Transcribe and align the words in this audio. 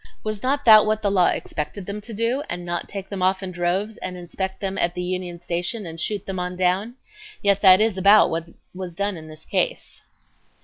Was 0.23 0.41
not 0.41 0.65
that 0.65 0.87
what 0.87 1.03
the 1.03 1.11
law 1.11 1.27
expected 1.27 1.85
them 1.85 2.01
to 2.01 2.11
do, 2.11 2.41
and 2.49 2.65
not 2.65 2.89
take 2.89 3.07
them 3.07 3.21
off 3.21 3.43
in 3.43 3.51
droves 3.51 3.97
and 3.97 4.17
inspect 4.17 4.59
them 4.59 4.75
at 4.79 4.95
the 4.95 5.03
Union 5.03 5.39
Station 5.39 5.85
and 5.85 6.01
shoot 6.01 6.25
them 6.25 6.39
on 6.39 6.55
down? 6.55 6.95
Yet 7.43 7.61
that 7.61 7.79
is 7.79 7.99
about 7.99 8.31
what 8.31 8.49
was 8.73 8.95
done 8.95 9.15
in 9.15 9.27
this 9.27 9.45
case." 9.45 10.01